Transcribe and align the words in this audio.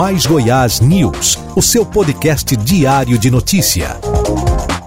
Mais 0.00 0.24
Goiás 0.24 0.80
News, 0.80 1.38
o 1.54 1.60
seu 1.60 1.84
podcast 1.84 2.56
diário 2.56 3.18
de 3.18 3.30
notícia. 3.30 4.00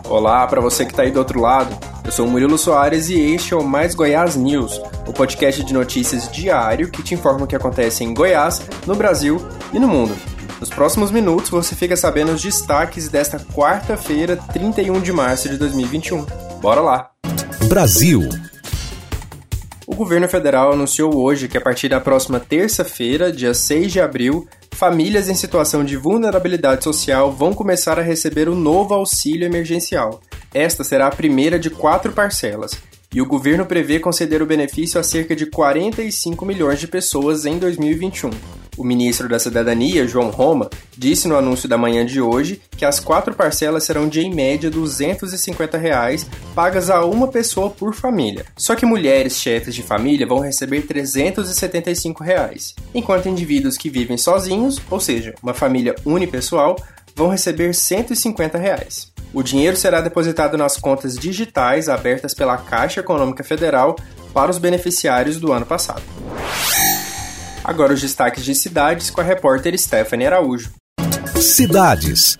Olá 0.09 0.47
para 0.47 0.59
você 0.59 0.85
que 0.85 0.91
está 0.91 1.03
aí 1.03 1.11
do 1.11 1.19
outro 1.19 1.39
lado. 1.39 1.77
Eu 2.03 2.11
sou 2.11 2.25
o 2.25 2.31
Murilo 2.31 2.57
Soares 2.57 3.09
e 3.09 3.19
este 3.19 3.53
é 3.53 3.55
o 3.55 3.63
Mais 3.63 3.93
Goiás 3.93 4.35
News, 4.35 4.81
o 5.05 5.13
podcast 5.13 5.63
de 5.63 5.71
notícias 5.71 6.27
diário 6.31 6.89
que 6.89 7.03
te 7.03 7.13
informa 7.13 7.43
o 7.43 7.47
que 7.47 7.55
acontece 7.55 8.03
em 8.03 8.11
Goiás, 8.11 8.63
no 8.87 8.95
Brasil 8.95 9.39
e 9.71 9.77
no 9.77 9.87
mundo. 9.87 10.15
Nos 10.59 10.71
próximos 10.71 11.11
minutos 11.11 11.51
você 11.51 11.75
fica 11.75 11.95
sabendo 11.95 12.31
os 12.31 12.41
destaques 12.41 13.07
desta 13.07 13.37
quarta-feira, 13.37 14.35
31 14.51 14.99
de 14.99 15.13
março 15.13 15.47
de 15.47 15.57
2021. 15.57 16.25
Bora 16.59 16.81
lá! 16.81 17.11
Brasil. 17.65 18.27
O 19.85 19.93
governo 19.95 20.27
federal 20.27 20.73
anunciou 20.73 21.15
hoje 21.15 21.47
que 21.47 21.57
a 21.57 21.61
partir 21.61 21.89
da 21.89 21.99
próxima 21.99 22.39
terça-feira, 22.39 23.31
dia 23.31 23.53
6 23.53 23.91
de 23.91 24.01
abril, 24.01 24.47
famílias 24.73 25.29
em 25.29 25.35
situação 25.35 25.83
de 25.83 25.95
vulnerabilidade 25.95 26.83
social 26.83 27.31
vão 27.31 27.53
começar 27.53 27.99
a 27.99 28.03
receber 28.03 28.49
o 28.49 28.55
novo 28.55 28.93
auxílio 28.93 29.45
emergencial. 29.45 30.21
Esta 30.53 30.83
será 30.83 31.07
a 31.07 31.15
primeira 31.15 31.57
de 31.57 31.69
quatro 31.69 32.11
parcelas, 32.11 32.71
e 33.13 33.21
o 33.21 33.25
governo 33.25 33.65
prevê 33.65 33.99
conceder 33.99 34.41
o 34.41 34.45
benefício 34.45 34.99
a 34.99 35.03
cerca 35.03 35.35
de 35.35 35.45
45 35.45 36.45
milhões 36.45 36.79
de 36.79 36.87
pessoas 36.87 37.45
em 37.45 37.57
2021. 37.57 38.62
O 38.77 38.83
ministro 38.83 39.29
da 39.29 39.37
Cidadania, 39.37 40.07
João 40.07 40.29
Roma, 40.29 40.69
disse 40.97 41.27
no 41.27 41.37
anúncio 41.37 41.69
da 41.69 41.77
manhã 41.77 42.05
de 42.05 42.19
hoje 42.19 42.61
que 42.75 42.85
as 42.85 42.99
quatro 42.99 43.33
parcelas 43.33 43.83
serão 43.83 44.07
de, 44.07 44.21
em 44.21 44.33
média, 44.33 44.69
250 44.69 45.77
reais, 45.77 46.27
pagas 46.55 46.89
a 46.89 47.05
uma 47.05 47.27
pessoa 47.27 47.69
por 47.69 47.93
família. 47.93 48.45
Só 48.57 48.75
que 48.75 48.85
mulheres 48.85 49.37
chefes 49.37 49.75
de 49.75 49.83
família 49.83 50.25
vão 50.25 50.39
receber 50.39 50.81
375 50.81 52.23
reais, 52.23 52.73
enquanto 52.93 53.29
indivíduos 53.29 53.77
que 53.77 53.89
vivem 53.89 54.17
sozinhos, 54.17 54.81
ou 54.89 54.99
seja, 54.99 55.35
uma 55.41 55.53
família 55.53 55.95
unipessoal, 56.05 56.75
vão 57.15 57.29
receber 57.29 57.73
150 57.73 58.57
reais. 58.57 59.11
O 59.33 59.41
dinheiro 59.41 59.75
será 59.75 60.01
depositado 60.01 60.57
nas 60.57 60.77
contas 60.77 61.15
digitais 61.15 61.89
abertas 61.89 62.33
pela 62.33 62.57
Caixa 62.57 62.99
Econômica 62.99 63.43
Federal 63.43 63.95
para 64.33 64.51
os 64.51 64.57
beneficiários 64.57 65.37
do 65.37 65.51
ano 65.51 65.65
passado. 65.65 66.03
Agora 67.63 67.93
os 67.93 68.01
destaques 68.01 68.43
de 68.43 68.53
cidades 68.53 69.09
com 69.09 69.21
a 69.21 69.23
repórter 69.23 69.77
Stephanie 69.79 70.27
Araújo. 70.27 70.71
Cidades. 71.39 72.37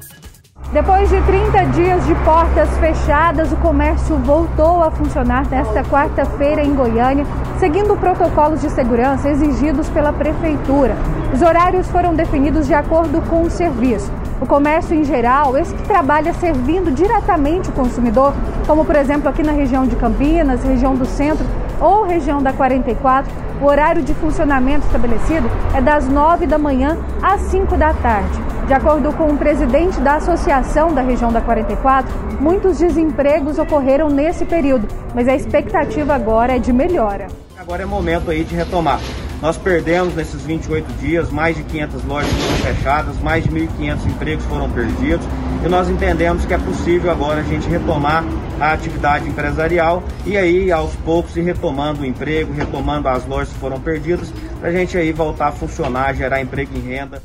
Depois 0.74 1.10
de 1.10 1.22
30 1.22 1.64
dias 1.66 2.06
de 2.06 2.16
portas 2.26 2.68
fechadas, 2.80 3.52
o 3.52 3.56
comércio 3.58 4.18
voltou 4.18 4.84
a 4.84 4.92
funcionar 4.92 5.48
nesta 5.50 5.84
quarta-feira 5.84 6.62
em 6.62 6.74
Goiânia, 6.76 7.26
seguindo 7.60 7.96
protocolos 7.96 8.60
de 8.60 8.70
segurança 8.72 9.30
exigidos 9.30 9.88
pela 9.90 10.12
Prefeitura. 10.12 10.96
Os 11.34 11.42
horários 11.42 11.88
foram 11.88 12.14
definidos 12.16 12.68
de 12.68 12.74
acordo 12.74 13.22
com 13.30 13.44
o 13.44 13.52
serviço. 13.52 14.12
O 14.42 14.46
comércio 14.46 14.96
em 14.96 15.06
geral, 15.06 15.56
esse 15.58 15.74
que 15.74 15.84
trabalha 15.84 16.34
servindo 16.34 16.92
diretamente 16.92 17.70
o 17.70 17.74
consumidor, 17.74 18.34
como 18.68 18.84
por 18.84 18.96
exemplo 18.96 19.30
aqui 19.30 19.44
na 19.44 19.54
região 19.54 19.88
de 19.88 19.96
Campinas, 19.96 20.64
região 20.64 20.96
do 20.96 21.06
centro 21.06 21.46
ou 21.84 22.04
região 22.06 22.42
da 22.42 22.54
44, 22.54 23.30
o 23.62 23.66
horário 23.66 24.02
de 24.02 24.14
funcionamento 24.14 24.86
estabelecido 24.86 25.50
é 25.76 25.82
das 25.82 26.08
9 26.08 26.48
da 26.48 26.58
manhã 26.58 26.98
às 27.22 27.42
5 27.42 27.76
da 27.76 27.94
tarde. 27.94 28.42
De 28.66 28.74
acordo 28.74 29.12
com 29.12 29.26
o 29.26 29.38
presidente 29.38 30.00
da 30.00 30.16
Associação 30.16 30.94
da 30.94 31.02
Região 31.02 31.34
da 31.34 31.42
44, 31.42 32.14
muitos 32.40 32.80
desempregos 32.80 33.60
ocorreram 33.60 34.10
nesse 34.10 34.46
período, 34.46 34.88
mas 35.14 35.28
a 35.28 35.36
expectativa 35.36 36.16
agora 36.16 36.56
é 36.56 36.60
de 36.60 36.72
melhora. 36.72 37.28
Agora 37.60 37.84
é 37.84 37.86
momento 37.86 38.32
aí 38.32 38.46
de 38.46 38.56
retomar. 38.56 39.00
Nós 39.44 39.58
perdemos 39.58 40.16
nesses 40.16 40.42
28 40.44 40.94
dias, 41.02 41.30
mais 41.30 41.58
de 41.58 41.64
500 41.64 42.06
lojas 42.06 42.32
foram 42.32 42.74
fechadas, 42.74 43.20
mais 43.20 43.44
de 43.44 43.50
1.500 43.50 44.06
empregos 44.06 44.46
foram 44.46 44.72
perdidos 44.72 45.28
e 45.66 45.68
nós 45.68 45.90
entendemos 45.90 46.46
que 46.46 46.54
é 46.54 46.58
possível 46.58 47.12
agora 47.12 47.42
a 47.42 47.44
gente 47.44 47.68
retomar 47.68 48.24
a 48.58 48.72
atividade 48.72 49.28
empresarial 49.28 50.02
e 50.26 50.38
aí 50.38 50.72
aos 50.72 50.96
poucos 50.96 51.36
ir 51.36 51.42
retomando 51.42 52.04
o 52.04 52.06
emprego, 52.06 52.54
retomando 52.54 53.10
as 53.10 53.28
lojas 53.28 53.50
que 53.50 53.60
foram 53.60 53.82
perdidas, 53.82 54.32
para 54.62 54.70
a 54.70 54.72
gente 54.72 54.98
aí 54.98 55.12
voltar 55.12 55.50
a 55.50 55.52
funcionar, 55.52 56.16
gerar 56.16 56.40
emprego 56.40 56.72
e 56.78 56.80
renda. 56.80 57.22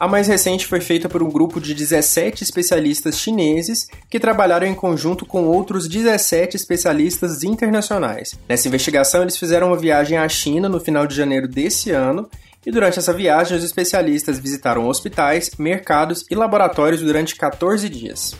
A 0.00 0.08
mais 0.08 0.28
recente 0.28 0.66
foi 0.66 0.80
feita 0.80 1.10
por 1.10 1.22
um 1.22 1.28
grupo 1.28 1.60
de 1.60 1.74
17 1.74 2.42
especialistas 2.42 3.18
chineses 3.18 3.86
que 4.08 4.18
trabalharam 4.18 4.66
em 4.66 4.74
conjunto 4.74 5.26
com 5.26 5.44
outros 5.44 5.86
17 5.86 6.56
especialistas 6.56 7.44
internacionais. 7.44 8.34
Nessa 8.48 8.66
investigação, 8.66 9.20
eles 9.20 9.36
fizeram 9.36 9.66
uma 9.66 9.76
viagem 9.76 10.16
à 10.16 10.26
China 10.26 10.70
no 10.70 10.80
final 10.80 11.06
de 11.06 11.14
janeiro 11.14 11.46
desse 11.46 11.90
ano 11.90 12.30
e 12.64 12.70
durante 12.70 12.98
essa 12.98 13.12
viagem, 13.12 13.58
os 13.58 13.62
especialistas 13.62 14.38
visitaram 14.38 14.88
hospitais, 14.88 15.50
mercados 15.58 16.24
e 16.30 16.34
laboratórios 16.34 17.02
durante 17.02 17.36
14 17.36 17.86
dias. 17.90 18.34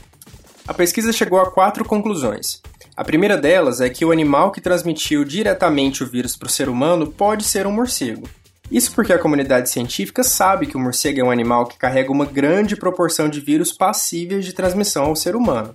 A 0.66 0.72
pesquisa 0.72 1.12
chegou 1.12 1.40
a 1.40 1.50
quatro 1.50 1.84
conclusões. 1.84 2.62
A 2.96 3.04
primeira 3.04 3.36
delas 3.36 3.82
é 3.82 3.90
que 3.90 4.06
o 4.06 4.12
animal 4.12 4.50
que 4.50 4.62
transmitiu 4.62 5.26
diretamente 5.26 6.02
o 6.02 6.06
vírus 6.06 6.36
para 6.36 6.46
o 6.46 6.50
ser 6.50 6.70
humano 6.70 7.08
pode 7.08 7.44
ser 7.44 7.66
um 7.66 7.72
morcego. 7.72 8.26
Isso 8.70 8.92
porque 8.94 9.12
a 9.12 9.18
comunidade 9.18 9.68
científica 9.68 10.22
sabe 10.22 10.66
que 10.66 10.76
o 10.76 10.80
morcego 10.80 11.20
é 11.20 11.24
um 11.24 11.30
animal 11.30 11.66
que 11.66 11.76
carrega 11.76 12.12
uma 12.12 12.24
grande 12.24 12.76
proporção 12.76 13.28
de 13.28 13.40
vírus 13.40 13.72
passíveis 13.72 14.44
de 14.44 14.52
transmissão 14.52 15.06
ao 15.06 15.16
ser 15.16 15.34
humano. 15.34 15.74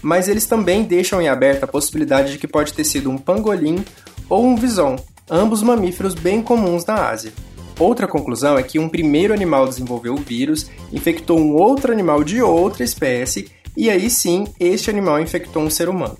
Mas 0.00 0.28
eles 0.28 0.46
também 0.46 0.84
deixam 0.84 1.20
em 1.20 1.28
aberto 1.28 1.64
a 1.64 1.68
possibilidade 1.68 2.32
de 2.32 2.38
que 2.38 2.46
pode 2.46 2.72
ter 2.72 2.84
sido 2.84 3.10
um 3.10 3.18
pangolim 3.18 3.84
ou 4.28 4.44
um 4.44 4.54
vison, 4.54 4.96
ambos 5.28 5.62
mamíferos 5.62 6.14
bem 6.14 6.40
comuns 6.40 6.86
na 6.86 7.08
Ásia. 7.08 7.32
Outra 7.78 8.06
conclusão 8.06 8.56
é 8.56 8.62
que 8.62 8.78
um 8.78 8.88
primeiro 8.88 9.34
animal 9.34 9.66
desenvolveu 9.66 10.14
o 10.14 10.22
vírus, 10.22 10.70
infectou 10.92 11.38
um 11.38 11.54
outro 11.54 11.92
animal 11.92 12.22
de 12.22 12.40
outra 12.40 12.84
espécie, 12.84 13.50
e 13.76 13.90
aí 13.90 14.08
sim 14.10 14.46
este 14.60 14.90
animal 14.90 15.20
infectou 15.20 15.62
um 15.62 15.70
ser 15.70 15.88
humano. 15.88 16.18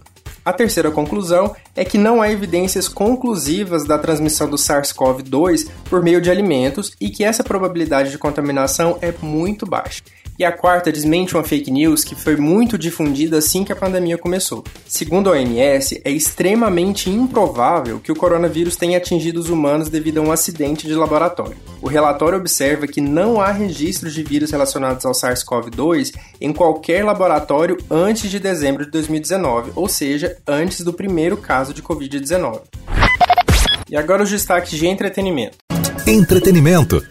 A 0.48 0.52
terceira 0.54 0.90
conclusão 0.90 1.54
é 1.76 1.84
que 1.84 1.98
não 1.98 2.22
há 2.22 2.32
evidências 2.32 2.88
conclusivas 2.88 3.86
da 3.86 3.98
transmissão 3.98 4.48
do 4.48 4.56
SARS-CoV-2 4.56 5.68
por 5.90 6.02
meio 6.02 6.22
de 6.22 6.30
alimentos 6.30 6.96
e 6.98 7.10
que 7.10 7.22
essa 7.22 7.44
probabilidade 7.44 8.10
de 8.10 8.16
contaminação 8.16 8.96
é 9.02 9.12
muito 9.20 9.66
baixa. 9.66 10.02
E 10.38 10.44
a 10.44 10.52
quarta 10.52 10.92
desmente 10.92 11.34
uma 11.34 11.42
fake 11.42 11.68
news 11.68 12.04
que 12.04 12.14
foi 12.14 12.36
muito 12.36 12.78
difundida 12.78 13.38
assim 13.38 13.64
que 13.64 13.72
a 13.72 13.76
pandemia 13.76 14.16
começou. 14.16 14.62
Segundo 14.86 15.28
a 15.28 15.32
OMS, 15.32 16.00
é 16.04 16.12
extremamente 16.12 17.10
improvável 17.10 17.98
que 17.98 18.12
o 18.12 18.14
coronavírus 18.14 18.76
tenha 18.76 18.98
atingido 18.98 19.40
os 19.40 19.50
humanos 19.50 19.88
devido 19.88 20.18
a 20.18 20.22
um 20.22 20.30
acidente 20.30 20.86
de 20.86 20.94
laboratório. 20.94 21.56
O 21.82 21.88
relatório 21.88 22.38
observa 22.38 22.86
que 22.86 23.00
não 23.00 23.40
há 23.40 23.50
registros 23.50 24.14
de 24.14 24.22
vírus 24.22 24.52
relacionados 24.52 25.04
ao 25.04 25.12
SARS-CoV-2 25.12 26.14
em 26.40 26.52
qualquer 26.52 27.04
laboratório 27.04 27.76
antes 27.90 28.30
de 28.30 28.38
dezembro 28.38 28.84
de 28.84 28.92
2019, 28.92 29.72
ou 29.74 29.88
seja, 29.88 30.36
antes 30.46 30.84
do 30.84 30.92
primeiro 30.92 31.36
caso 31.36 31.74
de 31.74 31.82
Covid-19. 31.82 32.60
E 33.90 33.96
agora 33.96 34.22
os 34.22 34.30
destaques 34.30 34.78
de 34.78 34.86
entretenimento. 34.86 35.58
Entretenimento. 36.06 37.04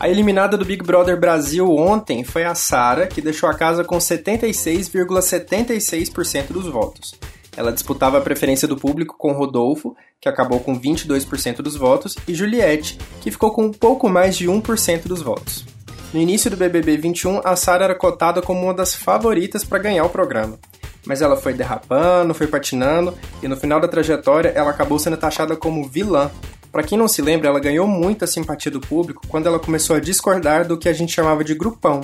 A 0.00 0.08
eliminada 0.08 0.56
do 0.56 0.64
Big 0.64 0.82
Brother 0.82 1.20
Brasil 1.20 1.70
ontem 1.76 2.24
foi 2.24 2.42
a 2.42 2.54
Sara, 2.54 3.06
que 3.06 3.20
deixou 3.20 3.50
a 3.50 3.54
casa 3.54 3.84
com 3.84 3.98
76,76% 3.98 6.46
dos 6.48 6.66
votos. 6.66 7.14
Ela 7.54 7.70
disputava 7.70 8.16
a 8.16 8.22
preferência 8.22 8.66
do 8.66 8.78
público 8.78 9.14
com 9.18 9.32
Rodolfo, 9.32 9.94
que 10.18 10.26
acabou 10.26 10.60
com 10.60 10.80
22% 10.80 11.56
dos 11.56 11.76
votos, 11.76 12.16
e 12.26 12.34
Juliette, 12.34 12.98
que 13.20 13.30
ficou 13.30 13.52
com 13.52 13.66
um 13.66 13.70
pouco 13.70 14.08
mais 14.08 14.38
de 14.38 14.48
1% 14.48 15.06
dos 15.06 15.20
votos. 15.20 15.66
No 16.14 16.20
início 16.20 16.50
do 16.50 16.56
BBB 16.56 16.96
21, 16.96 17.42
a 17.44 17.54
Sara 17.54 17.84
era 17.84 17.94
cotada 17.94 18.40
como 18.40 18.62
uma 18.62 18.72
das 18.72 18.94
favoritas 18.94 19.64
para 19.64 19.80
ganhar 19.80 20.06
o 20.06 20.08
programa. 20.08 20.58
Mas 21.04 21.20
ela 21.20 21.36
foi 21.36 21.52
derrapando, 21.52 22.32
foi 22.32 22.46
patinando, 22.46 23.12
e 23.42 23.48
no 23.48 23.56
final 23.56 23.78
da 23.78 23.86
trajetória 23.86 24.48
ela 24.48 24.70
acabou 24.70 24.98
sendo 24.98 25.18
taxada 25.18 25.54
como 25.56 25.86
vilã 25.86 26.30
para 26.72 26.82
quem 26.82 26.96
não 26.96 27.08
se 27.08 27.20
lembra, 27.20 27.48
ela 27.48 27.58
ganhou 27.58 27.86
muita 27.86 28.26
simpatia 28.26 28.70
do 28.70 28.80
público 28.80 29.22
quando 29.28 29.46
ela 29.46 29.58
começou 29.58 29.96
a 29.96 30.00
discordar 30.00 30.66
do 30.66 30.78
que 30.78 30.88
a 30.88 30.92
gente 30.92 31.12
chamava 31.12 31.42
de 31.42 31.54
grupão, 31.54 32.00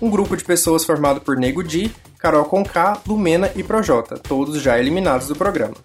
um 0.00 0.10
grupo 0.10 0.36
de 0.36 0.44
pessoas 0.44 0.84
formado 0.84 1.20
por 1.20 1.36
Nego 1.36 1.62
Di, 1.62 1.90
Carol 2.18 2.44
Conká, 2.44 3.00
Lumena 3.06 3.50
e 3.56 3.62
Projota, 3.62 4.16
todos 4.18 4.60
já 4.60 4.78
eliminados 4.78 5.28
do 5.28 5.36
programa. 5.36 5.76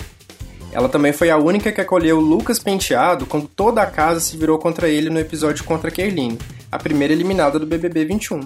Ela 0.71 0.89
também 0.89 1.13
foi 1.13 1.29
a 1.29 1.37
única 1.37 1.71
que 1.71 1.79
acolheu 1.79 2.19
Lucas 2.19 2.59
Penteado 2.59 3.25
quando 3.25 3.47
toda 3.47 3.81
a 3.81 3.85
casa 3.85 4.19
se 4.19 4.35
virou 4.35 4.59
contra 4.59 4.89
ele 4.89 5.09
no 5.09 5.19
episódio 5.19 5.63
contra 5.63 5.89
Kerline, 5.89 6.37
a 6.71 6.77
primeira 6.77 7.13
eliminada 7.13 7.57
do 7.57 7.65
BBB 7.65 8.05
21. 8.05 8.41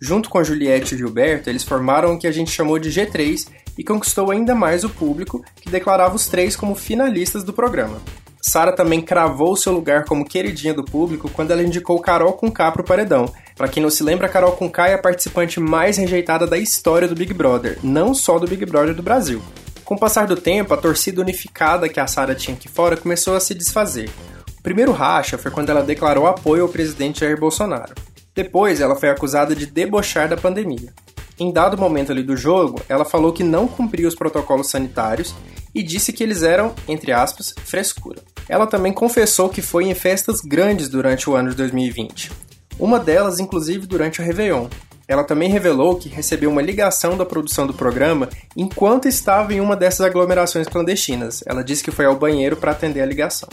Junto 0.00 0.30
com 0.30 0.42
Juliette 0.42 0.94
e 0.94 0.98
Gilberto, 0.98 1.50
eles 1.50 1.64
formaram 1.64 2.14
o 2.14 2.18
que 2.18 2.26
a 2.26 2.32
gente 2.32 2.50
chamou 2.50 2.78
de 2.78 2.90
G3 2.90 3.48
e 3.76 3.84
conquistou 3.84 4.30
ainda 4.30 4.54
mais 4.54 4.84
o 4.84 4.88
público, 4.88 5.44
que 5.60 5.70
declarava 5.70 6.14
os 6.14 6.26
três 6.26 6.54
como 6.56 6.74
finalistas 6.74 7.44
do 7.44 7.52
programa. 7.52 8.00
Sara 8.44 8.72
também 8.72 9.00
cravou 9.00 9.54
seu 9.54 9.72
lugar 9.72 10.04
como 10.04 10.24
queridinha 10.24 10.74
do 10.74 10.84
público 10.84 11.30
quando 11.30 11.52
ela 11.52 11.62
indicou 11.62 12.00
Carol 12.00 12.32
com 12.32 12.50
K 12.50 12.72
pro 12.72 12.82
paredão. 12.82 13.32
Para 13.56 13.68
quem 13.68 13.80
não 13.80 13.88
se 13.88 14.02
lembra, 14.02 14.28
Carol 14.28 14.52
com 14.52 14.68
K 14.68 14.88
é 14.88 14.94
a 14.94 14.98
participante 14.98 15.60
mais 15.60 15.96
rejeitada 15.96 16.44
da 16.44 16.58
história 16.58 17.06
do 17.06 17.14
Big 17.14 17.32
Brother, 17.32 17.78
não 17.84 18.12
só 18.12 18.40
do 18.40 18.48
Big 18.48 18.66
Brother 18.66 18.96
do 18.96 19.02
Brasil. 19.02 19.40
Com 19.84 19.94
o 19.94 19.98
passar 19.98 20.26
do 20.26 20.34
tempo, 20.34 20.74
a 20.74 20.76
torcida 20.76 21.20
unificada 21.20 21.88
que 21.88 22.00
a 22.00 22.06
Sara 22.08 22.34
tinha 22.34 22.56
aqui 22.56 22.68
fora 22.68 22.96
começou 22.96 23.36
a 23.36 23.40
se 23.40 23.54
desfazer. 23.54 24.10
O 24.58 24.62
primeiro 24.62 24.90
racha 24.90 25.38
foi 25.38 25.52
quando 25.52 25.70
ela 25.70 25.82
declarou 25.82 26.26
apoio 26.26 26.64
ao 26.64 26.68
presidente 26.68 27.20
Jair 27.20 27.38
Bolsonaro. 27.38 27.94
Depois, 28.34 28.80
ela 28.80 28.96
foi 28.96 29.08
acusada 29.08 29.54
de 29.54 29.66
debochar 29.66 30.28
da 30.28 30.36
pandemia. 30.36 30.92
Em 31.38 31.52
dado 31.52 31.78
momento 31.78 32.10
ali 32.10 32.24
do 32.24 32.36
jogo, 32.36 32.80
ela 32.88 33.04
falou 33.04 33.32
que 33.32 33.44
não 33.44 33.68
cumpria 33.68 34.08
os 34.08 34.14
protocolos 34.16 34.68
sanitários 34.68 35.34
e 35.74 35.82
disse 35.82 36.12
que 36.12 36.22
eles 36.22 36.42
eram, 36.42 36.74
entre 36.88 37.12
aspas, 37.12 37.54
frescura. 37.64 38.31
Ela 38.48 38.66
também 38.66 38.92
confessou 38.92 39.48
que 39.48 39.62
foi 39.62 39.84
em 39.84 39.94
festas 39.94 40.40
grandes 40.40 40.88
durante 40.88 41.28
o 41.28 41.34
ano 41.34 41.50
de 41.50 41.56
2020. 41.56 42.30
Uma 42.78 42.98
delas, 42.98 43.38
inclusive, 43.38 43.86
durante 43.86 44.20
o 44.20 44.24
Réveillon. 44.24 44.68
Ela 45.06 45.24
também 45.24 45.50
revelou 45.50 45.96
que 45.96 46.08
recebeu 46.08 46.50
uma 46.50 46.62
ligação 46.62 47.16
da 47.16 47.26
produção 47.26 47.66
do 47.66 47.74
programa 47.74 48.28
enquanto 48.56 49.08
estava 49.08 49.52
em 49.52 49.60
uma 49.60 49.76
dessas 49.76 50.00
aglomerações 50.06 50.66
clandestinas. 50.66 51.42
Ela 51.46 51.62
disse 51.62 51.82
que 51.82 51.90
foi 51.90 52.06
ao 52.06 52.16
banheiro 52.16 52.56
para 52.56 52.72
atender 52.72 53.02
a 53.02 53.06
ligação. 53.06 53.48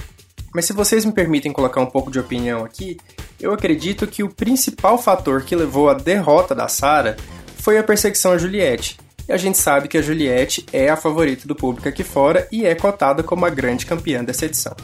Mas 0.53 0.65
se 0.65 0.74
vocês 0.74 1.06
me 1.06 1.12
permitem 1.12 1.51
colocar 1.51 1.81
um 1.81 1.86
pouco 1.86 2.12
de 2.12 2.19
opinião 2.19 2.63
aqui, 2.63 2.97
eu 3.39 3.53
acredito 3.53 4.07
que 4.07 4.24
o 4.24 4.33
principal 4.33 4.97
fator 4.97 5.44
que 5.44 5.56
levou 5.56 5.89
à 5.89 5.94
derrota 5.94 6.56
da 6.56 6.68
Sarah 6.68 7.15
foi 7.57 7.77
a 7.77 7.83
perseguição 7.83 8.31
a 8.31 8.38
Juliette, 8.38 8.97
e 9.30 9.31
a 9.31 9.38
gente 9.38 9.60
sabe 9.60 9.88
que 9.88 9.98
a 9.98 10.02
Juliette 10.02 10.66
é 10.74 10.90
a 10.90 10.98
favorita 10.98 11.48
do 11.48 11.56
público 11.56 11.88
aqui 11.88 12.04
fora 12.04 12.48
e 12.52 12.66
é 12.66 12.74
cotada 12.74 13.22
como 13.22 13.46
a 13.46 13.50
grande 13.50 13.86
campeã 13.86 14.24
dessa 14.24 14.46
edição. 14.46 14.76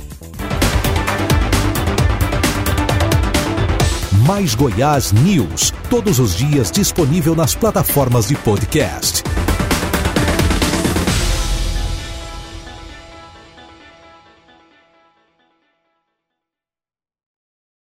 Mais 4.26 4.54
Goiás 4.54 5.12
News, 5.12 5.72
todos 5.90 6.18
os 6.18 6.34
dias 6.34 6.70
disponível 6.70 7.34
nas 7.34 7.54
plataformas 7.54 8.28
de 8.28 8.36
podcast. 8.36 9.22